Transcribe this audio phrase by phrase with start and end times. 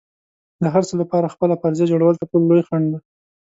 [0.61, 2.99] د هر څه لپاره خپله فرضیه جوړول تر ټولو لوی خنډ دی.